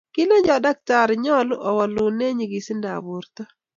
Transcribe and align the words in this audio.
kilenchon 0.13 0.63
daktari 0.65 1.13
nyoluu 1.25 1.63
owolune 1.69 2.27
nyikisindab 2.37 2.99
borto 3.07 3.43